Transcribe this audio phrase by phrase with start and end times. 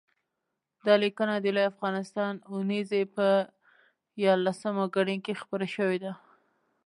[0.85, 3.27] دا لیکنه د لوی افغانستان اوونیزې په
[4.23, 6.13] یارلسمه ګڼه کې خپره شوې ده